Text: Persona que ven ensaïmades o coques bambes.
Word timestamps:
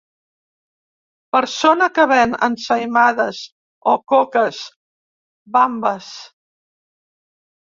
Persona 1.35 1.89
que 1.97 2.05
ven 2.13 2.33
ensaïmades 2.47 3.43
o 3.93 3.95
coques 4.13 4.63
bambes. 5.59 6.11